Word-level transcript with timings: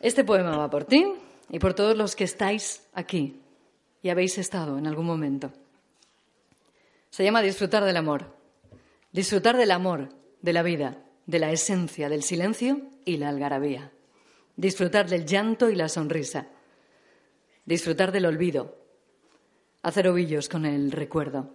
Este 0.00 0.24
poema 0.24 0.56
va 0.56 0.70
por 0.70 0.84
ti 0.84 1.12
y 1.50 1.58
por 1.58 1.74
todos 1.74 1.96
los 1.96 2.14
que 2.14 2.24
estáis 2.24 2.86
aquí 2.92 3.40
y 4.02 4.10
habéis 4.10 4.38
estado 4.38 4.78
en 4.78 4.86
algún 4.86 5.06
momento. 5.06 5.52
Se 7.10 7.24
llama 7.24 7.42
Disfrutar 7.42 7.84
del 7.84 7.96
amor. 7.96 8.36
Disfrutar 9.12 9.56
del 9.56 9.70
amor, 9.70 10.10
de 10.40 10.52
la 10.52 10.62
vida, 10.62 11.02
de 11.26 11.38
la 11.38 11.50
esencia, 11.50 12.08
del 12.08 12.22
silencio 12.22 12.82
y 13.04 13.16
la 13.16 13.30
algarabía. 13.30 13.90
Disfrutar 14.56 15.08
del 15.08 15.26
llanto 15.26 15.70
y 15.70 15.74
la 15.74 15.88
sonrisa. 15.88 16.48
Disfrutar 17.64 18.12
del 18.12 18.26
olvido. 18.26 18.76
Hacer 19.82 20.08
ovillos 20.08 20.48
con 20.48 20.64
el 20.64 20.92
recuerdo. 20.92 21.54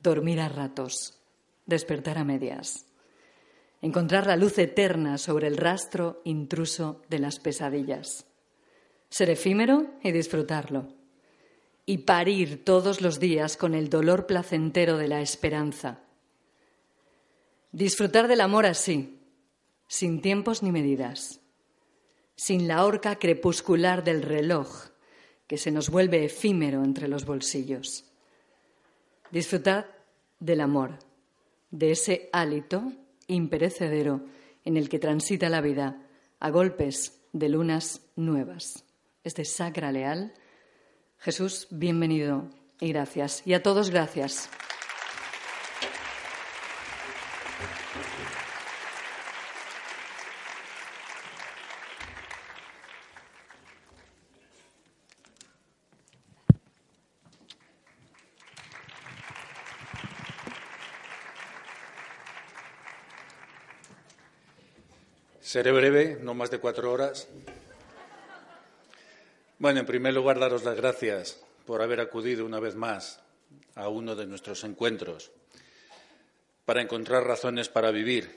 Dormir 0.00 0.40
a 0.40 0.48
ratos. 0.48 1.18
Despertar 1.66 2.18
a 2.18 2.24
medias 2.24 2.86
encontrar 3.82 4.28
la 4.28 4.36
luz 4.36 4.58
eterna 4.58 5.18
sobre 5.18 5.48
el 5.48 5.56
rastro 5.56 6.22
intruso 6.24 7.02
de 7.10 7.18
las 7.18 7.40
pesadillas, 7.40 8.26
ser 9.10 9.28
efímero 9.28 9.90
y 10.02 10.12
disfrutarlo, 10.12 10.88
y 11.84 11.98
parir 11.98 12.64
todos 12.64 13.02
los 13.02 13.18
días 13.18 13.56
con 13.56 13.74
el 13.74 13.90
dolor 13.90 14.26
placentero 14.26 14.96
de 14.96 15.08
la 15.08 15.20
esperanza. 15.20 16.00
Disfrutar 17.72 18.28
del 18.28 18.40
amor 18.40 18.66
así, 18.66 19.18
sin 19.88 20.22
tiempos 20.22 20.62
ni 20.62 20.70
medidas, 20.70 21.40
sin 22.36 22.68
la 22.68 22.84
horca 22.84 23.18
crepuscular 23.18 24.04
del 24.04 24.22
reloj 24.22 24.90
que 25.48 25.58
se 25.58 25.72
nos 25.72 25.90
vuelve 25.90 26.24
efímero 26.24 26.84
entre 26.84 27.08
los 27.08 27.24
bolsillos. 27.24 28.04
Disfrutar 29.32 30.04
del 30.38 30.60
amor, 30.60 30.98
de 31.70 31.90
ese 31.90 32.30
hálito 32.32 32.92
imperecedero 33.34 34.24
en 34.64 34.76
el 34.76 34.88
que 34.88 34.98
transita 34.98 35.48
la 35.48 35.60
vida 35.60 36.02
a 36.40 36.50
golpes 36.50 37.20
de 37.32 37.48
lunas 37.48 38.02
nuevas. 38.16 38.84
Este 39.24 39.44
Sacra 39.44 39.92
Leal. 39.92 40.32
Jesús, 41.18 41.68
bienvenido 41.70 42.50
y 42.80 42.88
gracias. 42.88 43.42
Y 43.46 43.54
a 43.54 43.62
todos 43.62 43.90
gracias. 43.90 44.50
Seré 65.52 65.70
breve, 65.70 66.16
no 66.18 66.32
más 66.32 66.50
de 66.50 66.60
cuatro 66.60 66.90
horas. 66.90 67.28
Bueno, 69.58 69.80
en 69.80 69.84
primer 69.84 70.14
lugar, 70.14 70.38
daros 70.38 70.64
las 70.64 70.74
gracias 70.74 71.44
por 71.66 71.82
haber 71.82 72.00
acudido 72.00 72.46
una 72.46 72.58
vez 72.58 72.74
más 72.74 73.20
a 73.74 73.90
uno 73.90 74.16
de 74.16 74.24
nuestros 74.24 74.64
encuentros 74.64 75.30
para 76.64 76.80
encontrar 76.80 77.26
razones 77.26 77.68
para 77.68 77.90
vivir, 77.90 78.30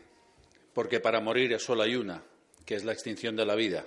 porque 0.74 1.00
para 1.00 1.22
morir 1.22 1.58
solo 1.58 1.84
hay 1.84 1.96
una, 1.96 2.22
que 2.66 2.76
es 2.76 2.84
la 2.84 2.92
extinción 2.92 3.38
de 3.38 3.46
la 3.46 3.56
vida. 3.56 3.86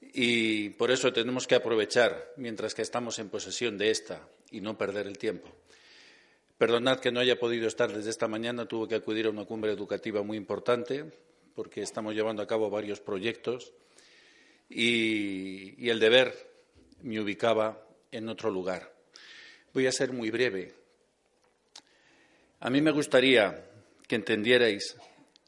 Y 0.00 0.68
por 0.68 0.92
eso 0.92 1.12
tenemos 1.12 1.48
que 1.48 1.56
aprovechar 1.56 2.32
mientras 2.36 2.76
que 2.76 2.82
estamos 2.82 3.18
en 3.18 3.28
posesión 3.28 3.76
de 3.76 3.90
esta 3.90 4.20
y 4.52 4.60
no 4.60 4.78
perder 4.78 5.08
el 5.08 5.18
tiempo. 5.18 5.48
Perdonad 6.58 7.00
que 7.00 7.10
no 7.10 7.18
haya 7.18 7.40
podido 7.40 7.66
estar 7.66 7.92
desde 7.92 8.10
esta 8.10 8.28
mañana, 8.28 8.66
tuve 8.66 8.86
que 8.86 8.94
acudir 8.94 9.26
a 9.26 9.30
una 9.30 9.46
cumbre 9.46 9.72
educativa 9.72 10.22
muy 10.22 10.36
importante 10.36 11.10
porque 11.54 11.82
estamos 11.82 12.14
llevando 12.14 12.42
a 12.42 12.46
cabo 12.46 12.70
varios 12.70 13.00
proyectos 13.00 13.72
y, 14.68 15.88
el 15.88 16.00
deber 16.00 16.34
me 17.02 17.20
ubicaba 17.20 17.86
en 18.10 18.28
otro 18.28 18.50
lugar. 18.50 18.92
Voy 19.72 19.86
a 19.86 19.92
ser 19.92 20.12
muy 20.12 20.30
breve. 20.30 20.74
A 22.60 22.70
mí 22.70 22.80
me 22.80 22.90
gustaría 22.90 23.70
que 24.06 24.16
entendierais 24.16 24.96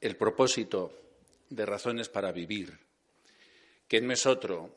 el 0.00 0.16
propósito 0.16 0.92
de 1.48 1.64
razones 1.64 2.08
para 2.08 2.32
vivir, 2.32 2.78
que 3.88 4.00
no 4.00 4.12
es 4.12 4.26
otro 4.26 4.74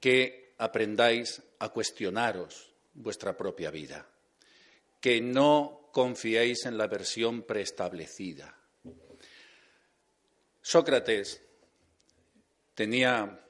que 0.00 0.54
aprendáis 0.58 1.42
a 1.60 1.68
cuestionaros 1.68 2.72
vuestra 2.94 3.36
propia 3.36 3.70
vida, 3.70 4.06
que 5.00 5.20
no 5.20 5.88
confiéis 5.92 6.66
en 6.66 6.76
la 6.76 6.86
versión 6.86 7.42
preestablecida, 7.42 8.61
Sócrates 10.62 11.42
tenía 12.74 13.44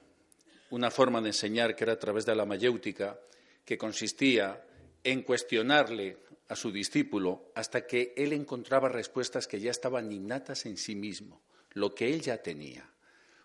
una 0.70 0.90
forma 0.90 1.20
de 1.20 1.28
enseñar 1.28 1.76
que 1.76 1.84
era 1.84 1.92
a 1.92 1.98
través 1.98 2.24
de 2.24 2.34
la 2.34 2.46
mayéutica, 2.46 3.20
que 3.64 3.78
consistía 3.78 4.64
en 5.04 5.22
cuestionarle 5.22 6.16
a 6.48 6.56
su 6.56 6.72
discípulo 6.72 7.52
hasta 7.54 7.86
que 7.86 8.14
él 8.16 8.32
encontraba 8.32 8.88
respuestas 8.88 9.46
que 9.46 9.60
ya 9.60 9.70
estaban 9.70 10.10
innatas 10.10 10.66
en 10.66 10.76
sí 10.76 10.96
mismo, 10.96 11.42
lo 11.72 11.94
que 11.94 12.12
él 12.12 12.22
ya 12.22 12.38
tenía. 12.38 12.88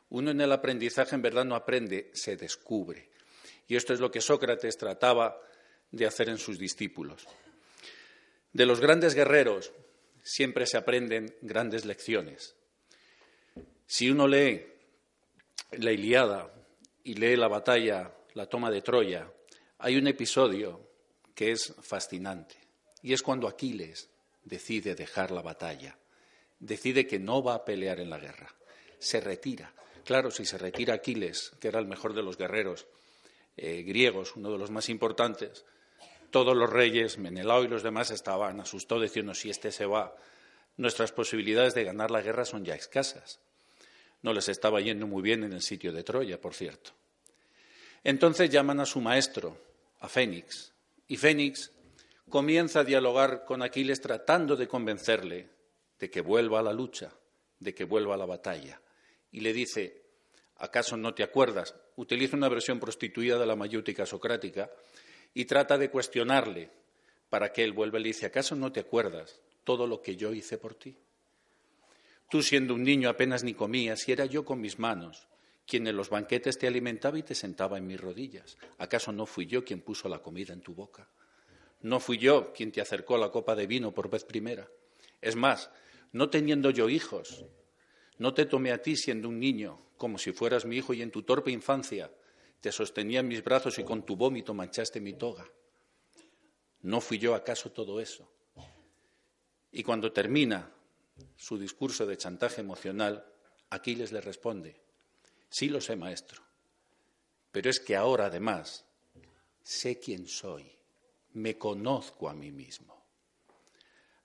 Uno 0.09 0.31
en 0.31 0.41
el 0.41 0.51
aprendizaje 0.51 1.15
en 1.15 1.21
verdad 1.21 1.45
no 1.45 1.55
aprende, 1.55 2.11
se 2.13 2.37
descubre. 2.37 3.09
Y 3.67 3.75
esto 3.75 3.93
es 3.93 3.99
lo 3.99 4.09
que 4.09 4.21
Sócrates 4.21 4.77
trataba 4.77 5.41
de 5.91 6.05
hacer 6.05 6.29
en 6.29 6.37
sus 6.37 6.57
discípulos. 6.57 7.27
De 8.53 8.65
los 8.65 8.79
grandes 8.79 9.13
guerreros 9.13 9.73
siempre 10.23 10.65
se 10.65 10.77
aprenden 10.77 11.35
grandes 11.41 11.85
lecciones. 11.85 12.56
Si 13.89 14.09
uno 14.11 14.27
lee 14.27 14.67
la 15.71 15.93
Iliada 15.93 16.53
y 17.05 17.13
lee 17.13 17.37
la 17.37 17.47
batalla, 17.47 18.13
la 18.33 18.45
toma 18.47 18.69
de 18.69 18.81
Troya, 18.81 19.31
hay 19.79 19.95
un 19.95 20.07
episodio 20.07 20.89
que 21.33 21.51
es 21.51 21.73
fascinante. 21.81 22.55
Y 23.01 23.13
es 23.13 23.21
cuando 23.21 23.47
Aquiles 23.47 24.09
decide 24.43 24.93
dejar 24.93 25.31
la 25.31 25.41
batalla, 25.41 25.97
decide 26.59 27.07
que 27.07 27.17
no 27.17 27.41
va 27.41 27.55
a 27.55 27.63
pelear 27.63 28.01
en 28.01 28.09
la 28.09 28.19
guerra, 28.19 28.53
se 28.99 29.21
retira. 29.21 29.73
Claro, 30.03 30.31
si 30.31 30.45
se 30.45 30.57
retira 30.57 30.95
Aquiles, 30.95 31.53
que 31.61 31.69
era 31.69 31.79
el 31.79 31.87
mejor 31.87 32.13
de 32.13 32.23
los 32.23 32.37
guerreros 32.37 32.87
eh, 33.55 33.83
griegos, 33.83 34.35
uno 34.35 34.51
de 34.51 34.57
los 34.57 34.69
más 34.69 34.89
importantes, 34.89 35.63
todos 36.29 36.57
los 36.57 36.69
reyes, 36.69 37.17
Menelao 37.17 37.63
y 37.63 37.69
los 37.69 37.83
demás 37.83 38.11
estaban 38.11 38.59
asustados 38.59 39.03
diciendo, 39.03 39.33
si 39.33 39.49
este 39.49 39.71
se 39.71 39.85
va, 39.85 40.13
nuestras 40.75 41.13
posibilidades 41.13 41.73
de 41.73 41.85
ganar 41.85 42.11
la 42.11 42.21
guerra 42.21 42.43
son 42.43 42.65
ya 42.65 42.75
escasas. 42.75 43.39
No 44.21 44.33
les 44.33 44.49
estaba 44.49 44.81
yendo 44.81 45.07
muy 45.07 45.21
bien 45.21 45.43
en 45.43 45.53
el 45.53 45.61
sitio 45.61 45.91
de 45.91 46.03
Troya, 46.03 46.39
por 46.39 46.53
cierto. 46.53 46.91
Entonces 48.03 48.49
llaman 48.49 48.79
a 48.79 48.85
su 48.85 49.01
maestro, 49.01 49.57
a 49.99 50.07
Fénix, 50.07 50.73
y 51.07 51.17
Fénix 51.17 51.71
comienza 52.29 52.81
a 52.81 52.83
dialogar 52.83 53.45
con 53.45 53.61
Aquiles 53.61 54.01
tratando 54.01 54.55
de 54.55 54.67
convencerle 54.67 55.49
de 55.99 56.09
que 56.09 56.21
vuelva 56.21 56.59
a 56.59 56.63
la 56.63 56.73
lucha, 56.73 57.11
de 57.59 57.73
que 57.73 57.85
vuelva 57.85 58.15
a 58.15 58.17
la 58.17 58.25
batalla. 58.25 58.81
Y 59.31 59.39
le 59.39 59.53
dice, 59.53 60.03
¿acaso 60.57 60.97
no 60.97 61.13
te 61.13 61.23
acuerdas? 61.23 61.75
Utiliza 61.95 62.35
una 62.35 62.49
versión 62.49 62.79
prostituida 62.79 63.37
de 63.37 63.45
la 63.45 63.55
mayútica 63.55 64.05
socrática 64.05 64.69
y 65.33 65.45
trata 65.45 65.77
de 65.77 65.89
cuestionarle 65.89 66.69
para 67.29 67.51
que 67.51 67.63
él 67.63 67.73
vuelva 67.73 67.99
y 67.99 68.03
le 68.03 68.07
dice, 68.09 68.25
¿acaso 68.25 68.55
no 68.55 68.71
te 68.71 68.79
acuerdas 68.79 69.39
todo 69.63 69.87
lo 69.87 70.01
que 70.01 70.15
yo 70.15 70.33
hice 70.33 70.57
por 70.57 70.75
ti? 70.75 70.97
Tú 72.29 72.41
siendo 72.41 72.73
un 72.73 72.83
niño 72.83 73.09
apenas 73.09 73.43
ni 73.43 73.53
comías 73.53 74.07
y 74.07 74.11
era 74.11 74.25
yo 74.25 74.43
con 74.43 74.59
mis 74.59 74.79
manos 74.79 75.27
quien 75.67 75.85
en 75.85 75.97
los 75.97 76.09
banquetes 76.09 76.57
te 76.57 76.65
alimentaba 76.65 77.19
y 77.19 77.23
te 77.23 77.35
sentaba 77.35 77.77
en 77.77 77.85
mis 77.85 77.99
rodillas. 77.99 78.57
¿Acaso 78.77 79.11
no 79.11 79.25
fui 79.25 79.45
yo 79.45 79.65
quien 79.65 79.81
puso 79.81 80.07
la 80.07 80.19
comida 80.19 80.53
en 80.53 80.61
tu 80.61 80.73
boca? 80.73 81.09
¿No 81.81 81.99
fui 81.99 82.17
yo 82.17 82.53
quien 82.53 82.71
te 82.71 82.79
acercó 82.79 83.17
la 83.17 83.31
copa 83.31 83.53
de 83.53 83.67
vino 83.67 83.93
por 83.93 84.09
vez 84.09 84.23
primera? 84.23 84.67
Es 85.21 85.35
más, 85.35 85.69
no 86.13 86.29
teniendo 86.29 86.69
yo 86.69 86.89
hijos, 86.89 87.45
no 88.17 88.33
te 88.33 88.45
tomé 88.45 88.71
a 88.71 88.81
ti 88.81 88.95
siendo 88.95 89.27
un 89.27 89.39
niño, 89.39 89.81
como 89.97 90.17
si 90.17 90.31
fueras 90.31 90.65
mi 90.65 90.77
hijo 90.77 90.93
y 90.93 91.01
en 91.01 91.11
tu 91.11 91.23
torpe 91.23 91.51
infancia 91.51 92.09
te 92.61 92.71
sostenía 92.71 93.19
en 93.19 93.27
mis 93.27 93.43
brazos 93.43 93.77
y 93.77 93.83
con 93.83 94.03
tu 94.03 94.15
vómito 94.15 94.53
manchaste 94.53 95.01
mi 95.01 95.13
toga. 95.13 95.45
¿No 96.81 97.01
fui 97.01 97.19
yo 97.19 97.35
acaso 97.35 97.71
todo 97.71 97.99
eso? 97.99 98.31
Y 99.71 99.83
cuando 99.83 100.11
termina 100.13 100.71
su 101.35 101.57
discurso 101.57 102.05
de 102.05 102.17
chantaje 102.17 102.61
emocional, 102.61 103.25
Aquiles 103.69 104.11
le 104.11 104.21
responde, 104.21 104.79
sí 105.49 105.69
lo 105.69 105.81
sé, 105.81 105.95
maestro, 105.95 106.41
pero 107.51 107.69
es 107.69 107.79
que 107.79 107.95
ahora 107.95 108.27
además 108.27 108.85
sé 109.63 109.99
quién 109.99 110.27
soy, 110.27 110.77
me 111.33 111.57
conozco 111.57 112.29
a 112.29 112.33
mí 112.33 112.51
mismo. 112.51 113.05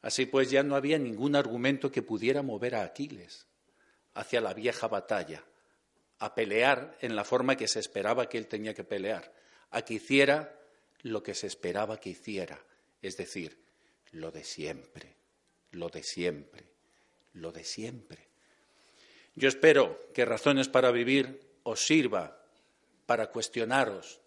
Así 0.00 0.26
pues 0.26 0.50
ya 0.50 0.62
no 0.62 0.74
había 0.74 0.98
ningún 0.98 1.36
argumento 1.36 1.90
que 1.90 2.02
pudiera 2.02 2.42
mover 2.42 2.74
a 2.74 2.82
Aquiles 2.82 3.46
hacia 4.14 4.40
la 4.40 4.52
vieja 4.52 4.88
batalla, 4.88 5.44
a 6.18 6.34
pelear 6.34 6.96
en 7.00 7.16
la 7.16 7.24
forma 7.24 7.56
que 7.56 7.68
se 7.68 7.80
esperaba 7.80 8.28
que 8.28 8.38
él 8.38 8.46
tenía 8.46 8.74
que 8.74 8.84
pelear, 8.84 9.32
a 9.70 9.82
que 9.82 9.94
hiciera 9.94 10.58
lo 11.02 11.22
que 11.22 11.34
se 11.34 11.46
esperaba 11.46 11.98
que 11.98 12.10
hiciera, 12.10 12.64
es 13.00 13.16
decir, 13.16 13.64
lo 14.12 14.30
de 14.30 14.44
siempre, 14.44 15.16
lo 15.70 15.88
de 15.88 16.02
siempre 16.02 16.71
lo 17.34 17.52
de 17.52 17.64
siempre. 17.64 18.28
Yo 19.34 19.48
espero 19.48 19.98
que 20.12 20.24
Razones 20.24 20.68
para 20.68 20.90
Vivir 20.90 21.40
os 21.62 21.80
sirva 21.80 22.44
para 23.06 23.30
cuestionaros, 23.30 24.20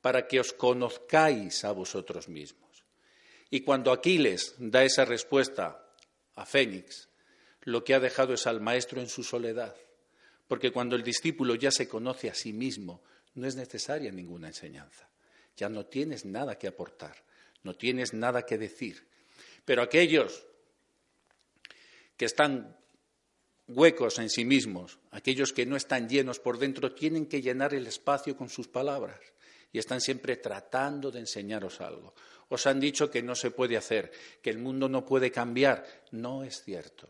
para 0.00 0.28
que 0.28 0.38
os 0.38 0.52
conozcáis 0.52 1.64
a 1.64 1.72
vosotros 1.72 2.28
mismos. 2.28 2.84
Y 3.50 3.60
cuando 3.60 3.92
Aquiles 3.92 4.54
da 4.58 4.84
esa 4.84 5.04
respuesta 5.04 5.80
a 6.34 6.46
Fénix, 6.46 7.08
lo 7.62 7.84
que 7.84 7.94
ha 7.94 8.00
dejado 8.00 8.34
es 8.34 8.46
al 8.46 8.60
maestro 8.60 9.00
en 9.00 9.08
su 9.08 9.22
soledad, 9.22 9.74
porque 10.46 10.70
cuando 10.70 10.96
el 10.96 11.02
discípulo 11.02 11.54
ya 11.54 11.70
se 11.70 11.88
conoce 11.88 12.28
a 12.28 12.34
sí 12.34 12.52
mismo, 12.52 13.02
no 13.34 13.46
es 13.46 13.56
necesaria 13.56 14.12
ninguna 14.12 14.48
enseñanza. 14.48 15.08
Ya 15.56 15.68
no 15.68 15.86
tienes 15.86 16.24
nada 16.24 16.58
que 16.58 16.68
aportar, 16.68 17.24
no 17.62 17.74
tienes 17.74 18.12
nada 18.12 18.44
que 18.44 18.58
decir. 18.58 19.06
Pero 19.64 19.82
aquellos 19.82 20.46
que 22.16 22.24
están 22.24 22.76
huecos 23.66 24.18
en 24.18 24.30
sí 24.30 24.44
mismos, 24.44 24.98
aquellos 25.10 25.52
que 25.52 25.66
no 25.66 25.76
están 25.76 26.08
llenos 26.08 26.38
por 26.38 26.58
dentro, 26.58 26.94
tienen 26.94 27.26
que 27.26 27.40
llenar 27.40 27.74
el 27.74 27.86
espacio 27.86 28.36
con 28.36 28.48
sus 28.48 28.68
palabras 28.68 29.20
y 29.72 29.78
están 29.78 30.00
siempre 30.00 30.36
tratando 30.36 31.10
de 31.10 31.20
enseñaros 31.20 31.80
algo. 31.80 32.14
Os 32.48 32.66
han 32.66 32.78
dicho 32.78 33.10
que 33.10 33.22
no 33.22 33.34
se 33.34 33.50
puede 33.50 33.76
hacer, 33.76 34.12
que 34.40 34.50
el 34.50 34.58
mundo 34.58 34.88
no 34.88 35.04
puede 35.04 35.32
cambiar. 35.32 36.04
No 36.12 36.44
es 36.44 36.62
cierto. 36.62 37.08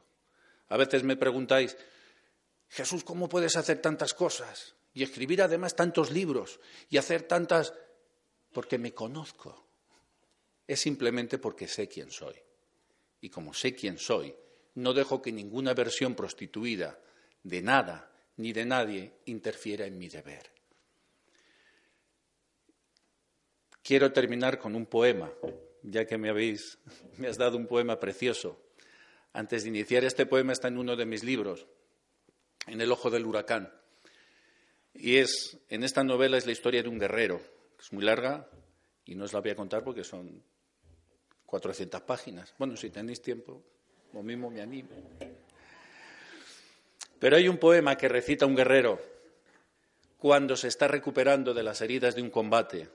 A 0.69 0.79
veces 0.79 1.03
me 1.03 1.17
preguntáis, 1.17 1.77
Jesús, 2.69 3.05
¿cómo 3.05 3.29
puedes 3.29 3.57
hacer 3.57 3.83
tantas 3.83 4.15
cosas? 4.15 4.75
Y 4.95 5.03
escribir 5.03 5.43
además 5.43 5.77
tantos 5.77 6.11
libros 6.11 6.61
y 6.89 6.97
hacer 6.97 7.25
tantas... 7.25 7.75
Porque 8.53 8.79
me 8.79 8.95
conozco. 8.95 9.67
Es 10.67 10.81
simplemente 10.81 11.39
porque 11.39 11.69
sé 11.69 11.89
quién 11.89 12.11
soy. 12.11 12.37
Y 13.21 13.29
como 13.29 13.53
sé 13.53 13.75
quién 13.75 13.99
soy, 13.99 14.35
no 14.75 14.93
dejo 14.93 15.23
que 15.23 15.33
ninguna 15.33 15.75
versión 15.75 16.15
prostituida 16.15 16.99
de 17.43 17.63
nada 17.63 18.11
ni 18.37 18.53
de 18.53 18.65
nadie 18.65 19.13
interfiera 19.27 19.87
en 19.87 19.99
mi 19.99 20.09
deber. 20.09 20.51
Quiero 23.83 24.13
terminar 24.13 24.59
con 24.59 24.75
un 24.75 24.87
poema, 24.87 25.31
ya 25.83 26.07
que 26.07 26.19
me 26.19 26.31
habéis 26.31 26.79
me 27.19 27.29
has 27.29 27.39
dado 27.39 27.57
un 27.57 27.67
poema 27.67 28.01
precioso. 28.01 28.61
Antes 29.33 29.65
de 29.65 29.69
iniciar 29.69 30.05
este 30.05 30.27
poema 30.27 30.53
está 30.53 30.69
en 30.69 30.79
uno 30.79 30.97
de 30.97 31.07
mis 31.07 31.25
libros, 31.25 31.67
En 32.67 32.81
el 32.81 32.91
ojo 32.91 33.11
del 33.11 33.27
huracán. 33.27 33.71
Y 34.95 35.17
es 35.17 35.59
en 35.69 35.85
esta 35.85 36.03
novela 36.03 36.39
es 36.39 36.47
la 36.47 36.53
historia 36.53 36.83
de 36.83 36.89
un 36.89 36.99
guerrero, 36.99 37.41
es 37.79 37.93
muy 37.93 38.05
larga 38.05 38.49
y 39.05 39.15
no 39.17 39.25
os 39.25 39.33
la 39.33 39.41
voy 39.41 39.51
a 39.51 39.57
contar 39.57 39.85
porque 39.85 40.05
son 40.05 40.43
400 41.45 42.01
páginas. 42.03 42.55
Bueno, 42.59 42.77
si 42.77 42.91
tenéis 42.91 43.21
tiempo, 43.21 43.63
lo 44.15 44.23
mismo 44.23 44.49
me 44.49 44.63
animo. 44.63 44.91
Pero 47.19 47.37
hay 47.37 47.49
un 47.49 47.59
poema 47.59 47.97
que 47.97 48.09
recita 48.09 48.47
un 48.47 48.55
guerrero 48.55 49.03
cuando 50.19 50.57
se 50.57 50.69
está 50.69 50.87
recuperando 50.87 51.53
de 51.53 51.65
las 51.65 51.81
heridas 51.81 52.15
de 52.15 52.23
un 52.23 52.31
combate 52.31 52.89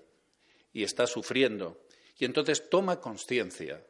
y 0.72 0.84
está 0.84 1.06
sufriendo, 1.08 1.86
y 2.18 2.26
entonces 2.26 2.70
toma 2.70 3.02
conciencia 3.02 3.86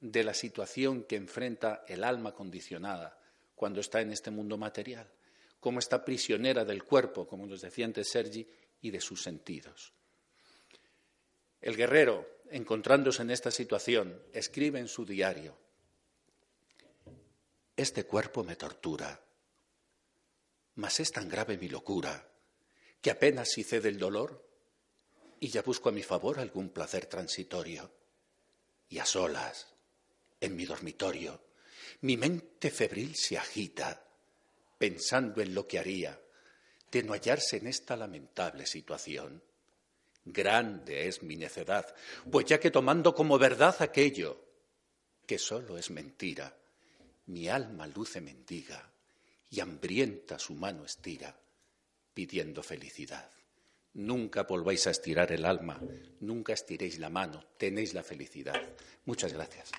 de 0.00 0.24
la 0.24 0.34
situación 0.34 1.04
que 1.04 1.16
enfrenta 1.16 1.84
el 1.86 2.02
alma 2.02 2.34
condicionada 2.34 3.16
cuando 3.54 3.80
está 3.80 4.00
en 4.00 4.10
este 4.10 4.32
mundo 4.32 4.58
material, 4.58 5.06
cómo 5.60 5.78
está 5.78 6.04
prisionera 6.04 6.64
del 6.64 6.82
cuerpo, 6.82 7.28
como 7.28 7.46
nos 7.46 7.60
decía 7.60 7.84
antes 7.84 8.10
Sergi, 8.10 8.46
y 8.80 8.90
de 8.90 9.00
sus 9.00 9.22
sentidos. 9.22 9.92
El 11.60 11.76
guerrero, 11.76 12.26
encontrándose 12.50 13.22
en 13.22 13.30
esta 13.30 13.52
situación, 13.52 14.20
escribe 14.32 14.80
en 14.80 14.88
su 14.88 15.06
diario, 15.06 15.61
este 17.82 18.04
cuerpo 18.04 18.44
me 18.44 18.56
tortura, 18.56 19.20
mas 20.76 21.00
es 21.00 21.12
tan 21.12 21.28
grave 21.28 21.58
mi 21.58 21.68
locura 21.68 22.28
que 23.00 23.10
apenas 23.10 23.50
si 23.50 23.64
cede 23.64 23.88
el 23.88 23.98
dolor 23.98 24.48
y 25.40 25.48
ya 25.48 25.62
busco 25.62 25.88
a 25.88 25.92
mi 25.92 26.02
favor 26.02 26.38
algún 26.38 26.70
placer 26.70 27.06
transitorio. 27.06 27.90
Y 28.88 28.98
a 29.00 29.04
solas, 29.04 29.74
en 30.40 30.54
mi 30.54 30.64
dormitorio, 30.64 31.40
mi 32.02 32.16
mente 32.16 32.70
febril 32.70 33.16
se 33.16 33.36
agita, 33.36 34.06
pensando 34.78 35.40
en 35.40 35.54
lo 35.54 35.66
que 35.66 35.78
haría 35.78 36.20
de 36.92 37.02
no 37.02 37.14
hallarse 37.14 37.56
en 37.56 37.66
esta 37.66 37.96
lamentable 37.96 38.66
situación. 38.66 39.42
Grande 40.24 41.08
es 41.08 41.22
mi 41.22 41.36
necedad, 41.36 41.92
pues 42.30 42.46
ya 42.46 42.60
que 42.60 42.70
tomando 42.70 43.14
como 43.14 43.38
verdad 43.38 43.74
aquello 43.80 44.44
que 45.26 45.38
solo 45.38 45.78
es 45.78 45.90
mentira, 45.90 46.56
mi 47.26 47.48
alma 47.48 47.86
luce 47.86 48.20
mendiga 48.20 48.90
y 49.50 49.60
hambrienta 49.60 50.38
su 50.38 50.54
mano 50.54 50.84
estira, 50.84 51.36
pidiendo 52.14 52.62
felicidad. 52.62 53.30
Nunca 53.94 54.44
volváis 54.44 54.86
a 54.86 54.90
estirar 54.90 55.30
el 55.32 55.44
alma, 55.44 55.78
nunca 56.20 56.54
estiréis 56.54 56.98
la 56.98 57.10
mano, 57.10 57.44
tenéis 57.58 57.92
la 57.92 58.02
felicidad. 58.02 58.60
Muchas 59.04 59.32
gracias. 59.32 59.70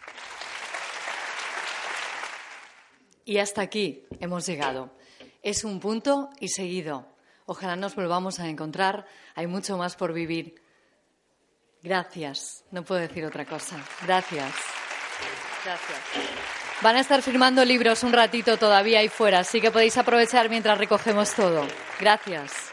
Y 3.25 3.37
hasta 3.37 3.61
aquí 3.61 4.05
hemos 4.19 4.45
llegado. 4.45 4.95
Es 5.41 5.63
un 5.63 5.79
punto 5.79 6.29
y 6.39 6.49
seguido. 6.49 7.07
Ojalá 7.45 7.75
nos 7.75 7.95
volvamos 7.95 8.39
a 8.39 8.47
encontrar. 8.47 9.07
Hay 9.35 9.47
mucho 9.47 9.77
más 9.77 9.95
por 9.95 10.13
vivir. 10.13 10.61
Gracias. 11.81 12.63
No 12.71 12.83
puedo 12.83 13.01
decir 13.01 13.25
otra 13.25 13.45
cosa. 13.45 13.83
Gracias. 14.05 14.53
Gracias. 15.63 15.99
Van 16.81 16.97
a 16.97 16.99
estar 16.99 17.21
firmando 17.21 17.63
libros 17.63 18.03
un 18.03 18.11
ratito 18.11 18.57
todavía 18.57 18.99
ahí 18.99 19.07
fuera, 19.07 19.39
así 19.39 19.61
que 19.61 19.71
podéis 19.71 19.97
aprovechar 19.97 20.49
mientras 20.49 20.77
recogemos 20.77 21.33
todo. 21.33 21.65
Gracias. 21.99 22.72